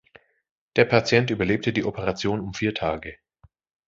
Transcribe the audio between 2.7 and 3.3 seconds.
Tage.